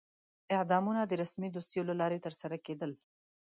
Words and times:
اعدامونه 0.57 1.01
د 1.05 1.11
رسمي 1.21 1.49
دوسیو 1.51 1.87
له 1.89 1.93
لارې 2.01 2.19
ترسره 2.25 2.57
کېدل. 2.65 2.91